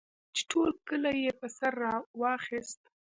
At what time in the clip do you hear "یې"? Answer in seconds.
1.25-1.31